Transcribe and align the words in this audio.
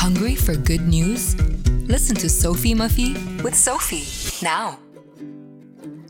Hungry 0.00 0.34
for 0.34 0.56
good 0.56 0.88
news? 0.88 1.36
Listen 1.86 2.16
to 2.16 2.30
Sophie 2.30 2.74
Muffy 2.74 3.12
with 3.42 3.54
Sophie 3.54 4.08
now. 4.42 4.78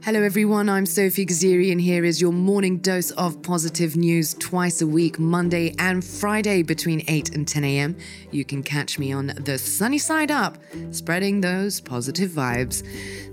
Hello, 0.03 0.23
everyone. 0.23 0.71
I'm 0.71 0.87
Sophie 0.87 1.27
Ghaziri, 1.27 1.73
and 1.73 1.81
here 1.81 2.07
is 2.07 2.23
your 2.23 2.33
morning 2.33 2.79
dose 2.79 3.11
of 3.11 3.43
positive 3.43 3.97
news 3.97 4.33
twice 4.33 4.81
a 4.81 4.87
week, 4.87 5.19
Monday 5.19 5.75
and 5.79 6.03
Friday 6.03 6.63
between 6.63 7.05
8 7.07 7.35
and 7.35 7.47
10 7.47 7.65
a.m. 7.65 7.99
You 8.31 8.47
can 8.47 8.63
catch 8.63 8.99
me 8.99 9.13
on 9.13 9.27
the 9.27 9.59
sunny 9.59 9.99
side 9.99 10.31
up, 10.31 10.57
spreading 10.91 11.43
those 11.43 11.81
positive 11.81 12.31
vibes. 12.31 12.83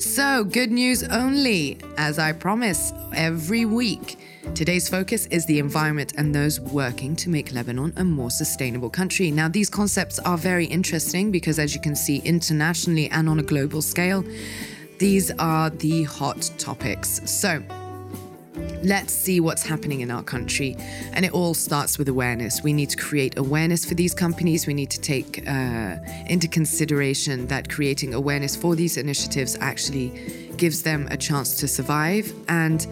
So, 0.01 0.43
good 0.43 0.69
news 0.69 1.03
only, 1.03 1.79
as 1.97 2.19
I 2.19 2.33
promise 2.33 2.91
every 3.15 3.63
week. 3.63 4.19
Today's 4.53 4.89
focus 4.89 5.25
is 5.27 5.45
the 5.45 5.59
environment 5.59 6.15
and 6.17 6.35
those 6.35 6.59
working 6.59 7.15
to 7.17 7.29
make 7.29 7.53
Lebanon 7.53 7.93
a 7.95 8.03
more 8.03 8.29
sustainable 8.29 8.89
country. 8.89 9.31
Now, 9.31 9.47
these 9.47 9.69
concepts 9.69 10.19
are 10.19 10.37
very 10.37 10.65
interesting 10.65 11.31
because, 11.31 11.59
as 11.59 11.73
you 11.73 11.79
can 11.79 11.95
see, 11.95 12.17
internationally 12.25 13.09
and 13.09 13.29
on 13.29 13.39
a 13.39 13.43
global 13.43 13.81
scale, 13.81 14.25
these 14.99 15.31
are 15.39 15.69
the 15.69 16.03
hot 16.03 16.49
topics. 16.57 17.21
So, 17.29 17.61
let's 18.83 19.13
see 19.13 19.39
what's 19.39 19.63
happening 19.63 20.01
in 20.01 20.11
our 20.11 20.23
country. 20.23 20.75
And 21.13 21.25
it 21.25 21.33
all 21.33 21.53
starts 21.53 21.97
with 21.97 22.09
awareness. 22.09 22.63
We 22.63 22.73
need 22.73 22.89
to 22.91 22.97
create 22.97 23.37
awareness 23.37 23.85
for 23.85 23.95
these 23.95 24.13
companies. 24.13 24.67
We 24.67 24.73
need 24.73 24.89
to 24.91 25.01
take 25.01 25.47
uh, 25.47 25.97
into 26.27 26.47
consideration 26.47 27.47
that 27.47 27.69
creating 27.69 28.13
awareness 28.13 28.55
for 28.55 28.75
these 28.75 28.97
initiatives 28.97 29.57
actually 29.59 30.09
gives 30.57 30.83
them 30.83 31.07
a 31.11 31.17
chance 31.17 31.55
to 31.55 31.67
survive 31.67 32.33
and 32.47 32.87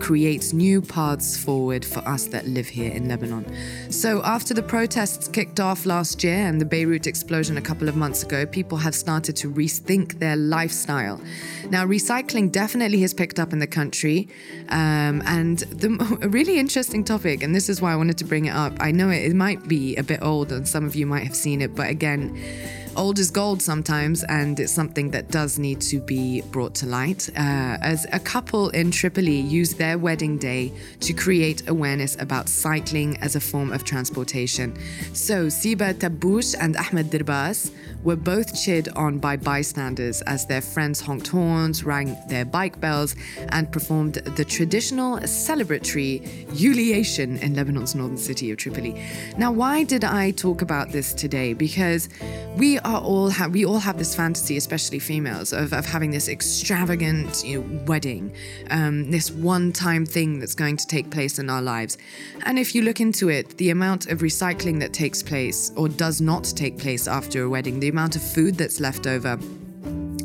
creates 0.00 0.52
new 0.52 0.80
paths 0.80 1.36
forward 1.36 1.84
for 1.84 2.00
us 2.00 2.26
that 2.26 2.46
live 2.46 2.68
here 2.68 2.92
in 2.92 3.08
Lebanon. 3.08 3.44
So, 3.90 4.22
after 4.24 4.54
the 4.54 4.62
protests 4.62 5.28
kicked 5.28 5.60
off 5.60 5.86
last 5.86 6.22
year 6.22 6.46
and 6.46 6.60
the 6.60 6.64
Beirut 6.64 7.06
explosion 7.06 7.56
a 7.56 7.62
couple 7.62 7.88
of 7.88 7.96
months 7.96 8.22
ago, 8.22 8.46
people 8.46 8.78
have 8.78 8.94
started 8.94 9.36
to 9.36 9.50
rethink 9.50 10.18
their 10.18 10.36
lifestyle. 10.36 11.20
Now, 11.70 11.86
recycling 11.86 12.52
definitely 12.52 13.00
has 13.00 13.14
picked 13.14 13.38
up 13.38 13.52
in 13.52 13.58
the 13.58 13.66
country, 13.66 14.28
um, 14.68 15.22
and 15.26 15.58
the, 15.58 16.18
a 16.22 16.28
really 16.28 16.58
interesting 16.58 17.04
topic, 17.04 17.42
and 17.42 17.54
this 17.54 17.68
is 17.68 17.80
why 17.80 17.92
I 17.92 17.96
wanted 17.96 18.18
to 18.18 18.24
bring 18.24 18.46
it 18.46 18.54
up. 18.54 18.74
I 18.80 18.90
know 18.90 19.10
it, 19.10 19.24
it 19.24 19.34
might 19.34 19.66
be 19.68 19.96
a 19.96 20.02
bit 20.02 20.22
old, 20.22 20.52
and 20.52 20.68
some 20.68 20.84
of 20.84 20.94
you 20.94 21.06
might 21.06 21.24
have 21.24 21.36
seen 21.36 21.60
it, 21.62 21.74
but 21.74 21.88
again, 21.88 22.36
old 22.96 23.18
is 23.18 23.30
gold 23.30 23.60
sometimes, 23.62 24.24
and 24.24 24.58
it's 24.60 24.72
something 24.72 25.10
that 25.10 25.30
does 25.30 25.58
need 25.58 25.80
to 25.82 26.00
be 26.00 26.42
brought 26.50 26.74
to 26.76 26.86
light. 26.86 27.28
Uh, 27.36 27.76
as 27.80 28.06
a 28.12 28.18
couple 28.18 28.70
in 28.70 28.90
Tripoli 28.90 29.36
used 29.36 29.78
their 29.78 29.98
wedding 29.98 30.38
day 30.38 30.72
to 31.00 31.12
create 31.12 31.68
awareness 31.68 32.16
about 32.20 32.48
cycling 32.48 33.16
as 33.18 33.36
a 33.36 33.40
form 33.40 33.72
of 33.72 33.84
transportation. 33.84 34.76
So, 35.12 35.46
Siba 35.46 35.94
Tabboush 35.94 36.54
and 36.58 36.76
Ahmed 36.76 37.10
Dirbas 37.10 37.70
were 38.02 38.16
both 38.16 38.54
cheered 38.62 38.88
on 38.90 39.18
by 39.18 39.36
bystanders 39.36 40.20
as 40.22 40.46
their 40.46 40.60
friends 40.60 41.00
honked 41.00 41.28
horns, 41.28 41.84
rang 41.84 42.16
their 42.28 42.44
bike 42.44 42.80
bells, 42.80 43.16
and 43.48 43.70
performed 43.72 44.14
the 44.14 44.44
traditional 44.44 45.18
celebratory 45.20 46.20
ululation 46.52 47.38
in 47.38 47.54
Lebanon's 47.54 47.94
northern 47.94 48.18
city 48.18 48.50
of 48.50 48.58
Tripoli. 48.58 49.02
Now, 49.38 49.52
why 49.52 49.84
did 49.84 50.04
I 50.04 50.32
talk 50.32 50.62
about 50.62 50.90
this 50.90 51.14
today? 51.14 51.54
Because 51.54 52.08
we 52.56 52.78
are 52.84 53.00
all 53.00 53.28
have 53.28 53.52
we 53.52 53.64
all 53.64 53.78
have 53.78 53.98
this 53.98 54.14
fantasy, 54.14 54.56
especially 54.56 54.98
females, 54.98 55.52
of, 55.52 55.72
of 55.72 55.86
having 55.86 56.10
this 56.10 56.28
extravagant 56.28 57.44
you 57.44 57.60
know, 57.60 57.84
wedding, 57.84 58.34
um, 58.70 59.10
this 59.10 59.30
one-time 59.30 60.04
thing 60.06 60.38
that's 60.38 60.54
going 60.54 60.76
to 60.76 60.86
take 60.86 61.10
place 61.10 61.38
in 61.38 61.48
our 61.50 61.62
lives. 61.62 61.98
And 62.44 62.58
if 62.58 62.74
you 62.74 62.82
look 62.82 63.00
into 63.00 63.28
it, 63.28 63.56
the 63.56 63.70
amount 63.70 64.08
of 64.08 64.20
recycling 64.20 64.80
that 64.80 64.92
takes 64.92 65.22
place 65.22 65.72
or 65.76 65.88
does 65.88 66.20
not 66.20 66.44
take 66.44 66.78
place 66.78 67.08
after 67.08 67.44
a 67.44 67.48
wedding, 67.48 67.80
the 67.80 67.88
amount 67.88 68.16
of 68.16 68.22
food 68.22 68.56
that's 68.56 68.80
left 68.80 69.06
over 69.06 69.38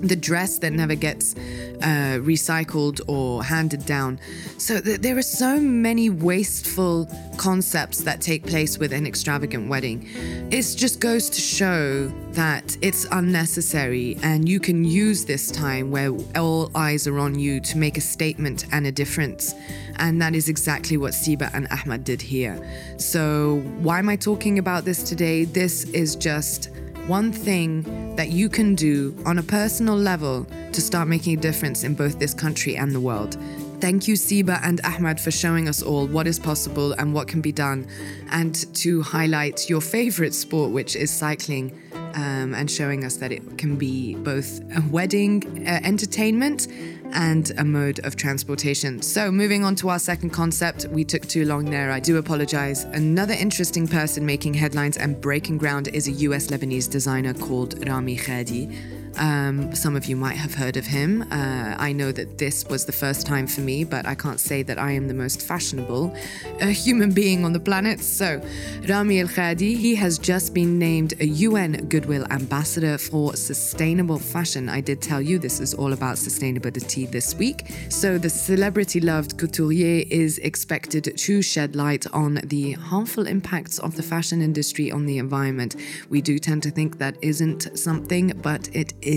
the 0.02 0.16
dress 0.16 0.60
that 0.60 0.72
never 0.72 0.96
gets 0.96 1.36
uh, 1.82 2.20
recycled 2.22 3.02
or 3.08 3.44
handed 3.44 3.86
down. 3.86 4.20
So 4.58 4.80
th- 4.82 5.02
there 5.02 5.18
are 5.18 5.22
so 5.24 5.60
many 5.60 6.10
wasteful 6.10 7.08
concepts 7.38 8.00
that 8.04 8.22
take 8.22 8.46
place 8.46 8.78
with 8.78 8.94
an 8.94 9.08
extravagant 9.08 9.70
wedding. 9.70 10.08
It 10.52 10.62
just 10.78 11.00
goes 11.00 11.30
to 11.30 11.42
show 11.42 12.08
that 12.32 12.78
it's 12.82 13.06
unnecessary 13.12 14.18
and 14.24 14.48
you 14.48 14.60
can 14.60 14.84
use 14.84 15.26
this 15.26 15.52
time 15.52 15.92
where 15.92 16.12
all 16.36 16.72
eyes 16.76 17.08
are 17.08 17.20
on 17.20 17.40
you 17.40 17.60
to 17.62 17.78
make 17.78 17.98
a 17.98 18.02
statement 18.02 18.66
and 18.72 18.88
a 18.88 18.92
difference. 18.92 19.54
And 19.98 20.22
that 20.22 20.36
is 20.36 20.50
exactly 20.50 20.98
what 20.98 21.14
Siba 21.14 21.50
and 21.54 21.68
Ahmad 21.72 22.04
did 22.04 22.22
here. 22.22 22.58
So, 22.98 23.62
why 23.80 24.00
am 24.00 24.10
I 24.10 24.16
talking 24.16 24.60
about 24.60 24.86
this 24.86 25.04
today? 25.04 25.44
This 25.44 25.84
is 25.86 26.16
just 26.16 26.70
one 27.10 27.32
thing 27.32 28.16
that 28.16 28.30
you 28.30 28.48
can 28.48 28.76
do 28.76 29.16
on 29.26 29.40
a 29.40 29.44
personal 29.44 29.96
level 29.96 30.46
to 30.72 30.80
start 30.80 31.08
making 31.08 31.36
a 31.36 31.42
difference 31.42 31.84
in 31.84 31.96
both 31.96 32.20
this 32.20 32.36
country 32.36 32.78
and 32.78 32.94
the 32.94 33.00
world. 33.00 33.36
Thank 33.82 34.08
you, 34.08 34.14
Siba 34.14 34.60
and 34.62 34.80
Ahmad, 34.86 35.20
for 35.20 35.32
showing 35.32 35.68
us 35.68 35.82
all 35.82 36.06
what 36.06 36.28
is 36.28 36.38
possible 36.38 36.92
and 36.94 37.12
what 37.12 37.28
can 37.28 37.42
be 37.42 37.52
done, 37.52 37.88
and 38.30 38.54
to 38.76 39.02
highlight 39.02 39.72
your 39.72 39.82
favorite 39.82 40.36
sport, 40.36 40.70
which 40.70 40.96
is 40.96 41.10
cycling, 41.10 41.76
um, 42.20 42.54
and 42.54 42.70
showing 42.70 43.06
us 43.06 43.18
that 43.18 43.32
it 43.32 43.58
can 43.58 43.76
be 43.76 44.16
both 44.16 44.60
a 44.76 44.82
wedding 44.90 45.66
uh, 45.66 45.80
entertainment 45.84 46.68
and 47.14 47.52
a 47.58 47.64
mode 47.64 48.00
of 48.06 48.16
transportation. 48.16 49.02
So, 49.02 49.32
moving 49.32 49.64
on 49.64 49.76
to 49.76 49.90
our 49.90 50.00
second 50.00 50.32
concept, 50.32 50.86
we 50.90 51.04
took 51.04 51.24
too 51.28 51.46
long 51.46 51.66
there. 51.66 51.92
I 51.92 52.00
do 52.00 52.18
apologize. 52.18 52.84
Another 52.84 53.34
interesting 53.34 53.88
person 53.88 54.26
making 54.26 54.54
headlines 54.54 54.98
and 54.98 55.20
breaking 55.20 55.58
ground 55.58 55.88
is 55.88 56.08
a 56.08 56.12
US 56.12 56.48
Lebanese 56.48 56.90
designer 56.90 57.34
called 57.34 57.88
Rami 57.88 58.18
Kadi. 58.18 58.99
Um, 59.20 59.76
some 59.76 59.98
of 59.98 60.06
you 60.06 60.16
might 60.16 60.38
have 60.38 60.54
heard 60.54 60.78
of 60.78 60.86
him. 60.86 61.24
Uh, 61.30 61.76
I 61.78 61.92
know 61.92 62.14
that 62.14 62.38
this 62.38 62.64
was 62.66 62.86
the 62.86 62.94
first 62.94 63.28
time 63.28 63.48
for 63.48 63.60
me, 63.60 63.84
but 63.84 64.06
I 64.06 64.16
can't 64.16 64.40
say 64.40 64.64
that 64.64 64.80
I 64.80 64.92
am 64.92 65.10
the 65.10 65.14
most 65.14 65.42
fashionable 65.42 66.16
uh, 66.62 66.68
human 66.68 67.12
being 67.12 67.44
on 67.44 67.52
the 67.52 67.60
planet. 67.60 68.00
So, 68.00 68.42
Rami 68.88 69.20
El 69.20 69.28
Kadi, 69.28 69.76
he 69.76 69.94
has 69.96 70.18
just 70.18 70.54
been 70.54 70.80
named 70.80 71.16
a 71.20 71.26
UN 71.26 71.88
Goodwill 71.90 72.26
Ambassador 72.30 72.98
for 72.98 73.36
Sustainable 73.36 74.20
Fashion. 74.20 74.70
I 74.70 74.80
did 74.80 75.02
tell 75.02 75.22
you 75.22 75.38
this 75.38 75.60
is 75.60 75.74
all 75.74 75.92
about 75.92 76.16
sustainability 76.16 77.10
this 77.12 77.36
week. 77.36 77.66
So, 77.90 78.18
the 78.18 78.30
celebrity 78.30 79.02
loved 79.02 79.38
couturier 79.38 80.06
is 80.10 80.38
expected 80.38 81.18
to 81.18 81.42
shed 81.42 81.76
light 81.76 82.08
on 82.14 82.36
the 82.46 82.72
harmful 82.74 83.28
impacts 83.28 83.80
of 83.80 83.98
the 83.98 84.04
fashion 84.04 84.42
industry 84.42 84.94
on 84.94 85.06
the 85.06 85.18
environment. 85.18 85.76
We 86.08 86.22
do 86.22 86.40
tend 86.40 86.64
to 86.64 86.72
think 86.72 87.00
that 87.00 87.18
isn't 87.22 87.78
something, 87.78 88.32
but 88.42 88.70
it 88.74 88.94
is. 89.02 89.09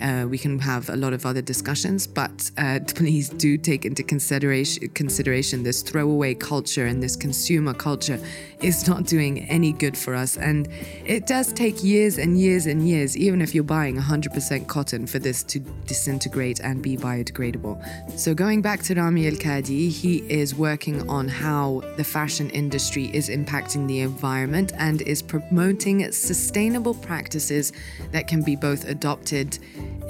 Uh, 0.00 0.26
we 0.28 0.38
can 0.38 0.58
have 0.60 0.88
a 0.88 0.96
lot 0.96 1.12
of 1.12 1.26
other 1.26 1.42
discussions, 1.42 2.06
but 2.06 2.50
uh, 2.56 2.78
please 2.94 3.28
do 3.28 3.58
take 3.58 3.84
into 3.84 4.02
consideration 4.02 4.88
consideration 4.94 5.64
this 5.64 5.82
throwaway 5.82 6.34
culture 6.34 6.86
and 6.86 7.02
this 7.02 7.16
consumer 7.16 7.74
culture 7.74 8.20
is 8.60 8.86
not 8.86 9.04
doing 9.06 9.40
any 9.48 9.72
good 9.72 9.96
for 9.96 10.14
us. 10.14 10.36
And 10.36 10.68
it 11.04 11.26
does 11.26 11.52
take 11.52 11.82
years 11.82 12.18
and 12.18 12.38
years 12.38 12.66
and 12.66 12.88
years, 12.88 13.16
even 13.16 13.42
if 13.42 13.54
you're 13.54 13.64
buying 13.64 13.96
100% 13.96 14.66
cotton, 14.68 15.06
for 15.06 15.18
this 15.18 15.42
to 15.44 15.58
disintegrate 15.86 16.60
and 16.60 16.82
be 16.82 16.96
biodegradable. 16.96 17.76
So 18.18 18.34
going 18.34 18.62
back 18.62 18.82
to 18.84 18.94
Rami 18.94 19.26
El 19.26 19.36
Kadi, 19.36 19.88
he 19.88 20.18
is 20.28 20.54
working 20.54 21.08
on 21.08 21.26
how 21.28 21.82
the 21.96 22.04
fashion 22.04 22.50
industry 22.50 23.06
is 23.12 23.28
impacting 23.28 23.88
the 23.88 24.00
environment 24.00 24.72
and 24.76 25.02
is 25.02 25.22
promoting 25.22 26.10
sustainable 26.12 26.94
practices 26.94 27.72
that 28.12 28.28
can 28.28 28.42
be 28.42 28.54
both 28.54 28.84
adopted 28.84 29.07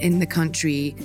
in 0.01 0.19
the 0.19 0.27
country 0.27 0.97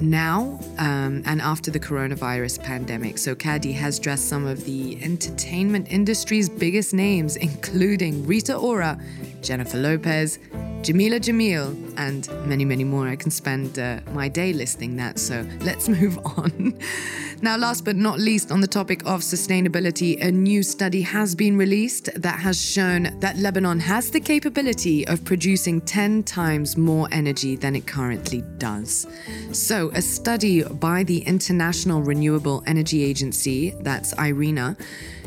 now 0.00 0.60
um, 0.78 1.22
and 1.26 1.40
after 1.40 1.70
the 1.70 1.80
coronavirus 1.80 2.62
pandemic. 2.62 3.18
So, 3.18 3.34
Kadi 3.34 3.72
has 3.72 3.98
dressed 3.98 4.28
some 4.28 4.46
of 4.46 4.64
the 4.64 5.02
entertainment 5.02 5.88
industry's 5.90 6.48
biggest 6.48 6.94
names, 6.94 7.36
including 7.36 8.26
Rita 8.26 8.56
Ora, 8.56 9.00
Jennifer 9.42 9.78
Lopez, 9.78 10.38
Jamila 10.82 11.18
Jamil, 11.18 11.87
and 11.98 12.28
many, 12.46 12.64
many 12.64 12.84
more. 12.84 13.06
I 13.06 13.16
can 13.16 13.30
spend 13.30 13.78
uh, 13.78 14.00
my 14.12 14.28
day 14.28 14.52
listing 14.52 14.96
that, 14.96 15.18
so 15.18 15.46
let's 15.60 15.88
move 16.00 16.18
on. 16.24 16.78
now, 17.42 17.56
last 17.56 17.84
but 17.84 17.96
not 17.96 18.18
least, 18.18 18.50
on 18.50 18.60
the 18.60 18.66
topic 18.66 19.02
of 19.02 19.20
sustainability, 19.20 20.22
a 20.22 20.30
new 20.30 20.62
study 20.62 21.02
has 21.02 21.34
been 21.34 21.58
released 21.58 22.08
that 22.14 22.38
has 22.38 22.60
shown 22.64 23.18
that 23.20 23.36
Lebanon 23.36 23.80
has 23.80 24.10
the 24.10 24.20
capability 24.20 25.06
of 25.08 25.24
producing 25.24 25.80
10 25.82 26.22
times 26.22 26.76
more 26.76 27.08
energy 27.12 27.56
than 27.56 27.74
it 27.74 27.86
currently 27.86 28.42
does. 28.58 29.06
So, 29.52 29.90
a 29.94 30.00
study 30.00 30.62
by 30.62 31.02
the 31.02 31.18
International 31.18 32.00
Renewable 32.00 32.62
Energy 32.66 33.02
Agency, 33.02 33.70
that's 33.80 34.14
IRENA, 34.14 34.76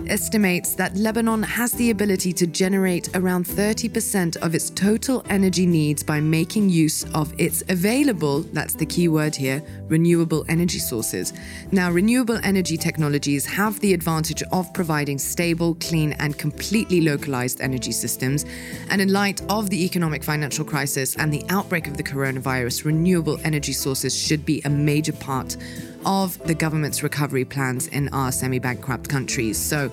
estimates 0.07 0.75
that 0.75 0.95
Lebanon 0.95 1.44
has 1.44 1.73
the 1.73 1.91
ability 1.91 2.33
to 2.33 2.47
generate 2.47 3.15
around 3.15 3.45
30% 3.45 4.38
of 4.38 4.56
its 4.56 4.69
total 4.69 5.23
energy 5.29 5.65
needs 5.65 6.03
by 6.03 6.19
making 6.19 6.61
making 6.62 6.69
use 6.69 7.04
of 7.16 7.34
its 7.40 7.63
available, 7.69 8.42
that's 8.54 8.75
the 8.75 8.86
key 8.86 9.08
word 9.08 9.36
here, 9.36 9.63
renewable 9.88 10.46
energy 10.48 10.78
sources. 10.78 11.34
Now, 11.72 11.92
renewable 11.92 12.40
energy 12.44 12.78
technologies 12.78 13.46
have 13.46 13.80
the 13.80 13.94
advantage 13.94 14.44
of 14.52 14.72
providing 14.74 15.18
stable, 15.18 15.75
clean, 15.75 16.13
and 16.19 16.38
completely 16.38 17.02
localized 17.02 17.62
energy 17.62 17.92
systems. 17.92 18.46
And 18.90 19.02
in 19.02 19.12
light 19.12 19.42
of 19.50 19.69
the 19.69 19.84
economic 19.84 20.24
financial 20.24 20.66
crisis 20.66 21.16
and 21.16 21.34
the 21.34 21.44
outbreak 21.50 21.88
of 21.88 21.98
the 21.98 22.04
coronavirus, 22.04 22.86
renewable 22.86 23.40
energy 23.44 23.74
sources 23.74 24.16
should 24.16 24.46
be 24.46 24.62
a 24.64 24.69
major 24.69 25.14
part 25.14 25.57
of 26.06 26.38
the 26.48 26.53
government's 26.53 27.03
recovery 27.03 27.45
plans 27.45 27.88
in 27.88 28.09
our 28.09 28.31
semi 28.31 28.59
bankrupt 28.59 29.09
countries. 29.09 29.57
So, 29.57 29.92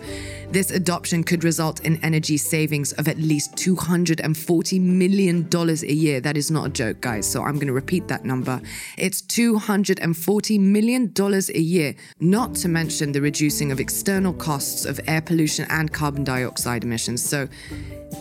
this 0.50 0.70
adoption 0.70 1.24
could 1.24 1.44
result 1.44 1.80
in 1.84 2.02
energy 2.02 2.38
savings 2.38 2.92
of 2.94 3.06
at 3.06 3.18
least 3.18 3.54
$240 3.56 4.80
million 4.80 5.46
a 5.52 5.92
year. 5.92 6.20
That 6.20 6.38
is 6.38 6.50
not 6.50 6.66
a 6.66 6.70
joke, 6.70 7.00
guys. 7.00 7.30
So, 7.30 7.42
I'm 7.42 7.54
going 7.54 7.66
to 7.66 7.72
repeat 7.72 8.08
that 8.08 8.24
number. 8.24 8.60
It's 8.96 9.22
$240 9.22 10.60
million 10.60 11.12
a 11.18 11.58
year, 11.58 11.94
not 12.20 12.54
to 12.56 12.68
mention 12.68 13.12
the 13.12 13.20
reducing 13.20 13.72
of 13.72 13.80
external 13.80 14.32
costs 14.32 14.84
of 14.84 15.00
air 15.06 15.20
pollution 15.20 15.66
and 15.70 15.92
carbon 15.92 16.24
dioxide 16.24 16.84
emissions. 16.84 17.22
So, 17.22 17.48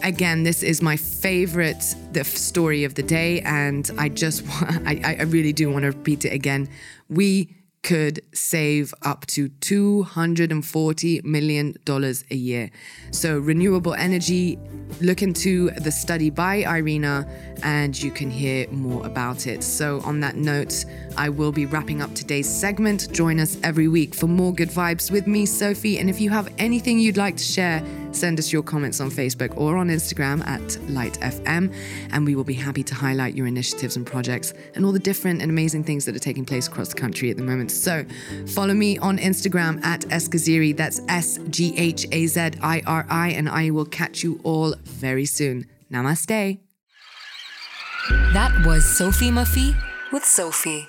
again, 0.03 0.43
this 0.43 0.63
is 0.63 0.81
my 0.81 0.97
favorite 0.97 1.95
the 2.11 2.23
story 2.23 2.83
of 2.83 2.95
the 2.95 3.03
day, 3.03 3.41
and 3.41 3.89
I 3.97 4.09
just 4.09 4.43
I, 4.61 5.17
I 5.19 5.23
really 5.23 5.53
do 5.53 5.69
want 5.71 5.83
to 5.83 5.91
repeat 5.91 6.25
it 6.25 6.33
again. 6.33 6.69
We 7.09 7.56
could 7.83 8.21
save 8.33 8.93
up 9.03 9.25
to 9.27 9.49
$240 9.49 11.23
million 11.23 11.75
a 11.87 12.35
year. 12.35 12.69
So, 13.11 13.39
renewable 13.39 13.93
energy, 13.93 14.59
look 14.99 15.21
into 15.21 15.69
the 15.71 15.91
study 15.91 16.29
by 16.29 16.63
IRENA 16.63 17.29
and 17.63 18.01
you 18.01 18.11
can 18.11 18.29
hear 18.29 18.69
more 18.71 19.05
about 19.05 19.47
it. 19.47 19.63
So, 19.63 20.01
on 20.01 20.19
that 20.19 20.35
note, 20.35 20.85
I 21.15 21.29
will 21.29 21.51
be 21.51 21.65
wrapping 21.65 22.01
up 22.01 22.13
today's 22.13 22.49
segment. 22.49 23.11
Join 23.13 23.39
us 23.39 23.57
every 23.63 23.87
week 23.87 24.13
for 24.13 24.27
more 24.27 24.53
good 24.53 24.69
vibes 24.69 25.09
with 25.09 25.27
me, 25.27 25.45
Sophie. 25.45 25.99
And 25.99 26.09
if 26.09 26.19
you 26.19 26.29
have 26.29 26.53
anything 26.57 26.99
you'd 26.99 27.17
like 27.17 27.37
to 27.37 27.43
share, 27.43 27.83
send 28.17 28.39
us 28.39 28.51
your 28.51 28.63
comments 28.63 28.99
on 28.99 29.09
Facebook 29.09 29.55
or 29.57 29.77
on 29.77 29.89
Instagram 29.89 30.45
at 30.47 30.61
LightFM, 30.89 31.73
and 32.11 32.25
we 32.25 32.35
will 32.35 32.43
be 32.43 32.53
happy 32.53 32.83
to 32.83 32.95
highlight 32.95 33.35
your 33.35 33.47
initiatives 33.47 33.95
and 33.95 34.05
projects 34.05 34.53
and 34.75 34.85
all 34.85 34.91
the 34.91 34.99
different 34.99 35.41
and 35.41 35.51
amazing 35.51 35.83
things 35.83 36.05
that 36.05 36.15
are 36.15 36.19
taking 36.19 36.45
place 36.45 36.67
across 36.67 36.89
the 36.89 36.95
country 36.95 37.29
at 37.29 37.37
the 37.37 37.43
moment. 37.43 37.71
So 37.71 38.05
follow 38.47 38.73
me 38.73 38.97
on 38.97 39.17
Instagram 39.17 39.83
at 39.83 40.01
Esghaziri, 40.01 40.75
that's 40.75 41.01
S 41.07 41.39
G 41.49 41.77
H 41.77 42.07
A 42.11 42.27
Z 42.27 42.51
I 42.61 42.81
R 42.87 43.05
I, 43.09 43.29
and 43.29 43.47
I 43.47 43.69
will 43.69 43.85
catch 43.85 44.23
you 44.23 44.39
all 44.43 44.75
very 44.83 45.25
soon. 45.25 45.65
Namaste. 45.91 46.59
That 48.33 48.65
was 48.65 48.85
Sophie 48.85 49.31
Muffy 49.31 49.75
with 50.11 50.25
Sophie. 50.25 50.87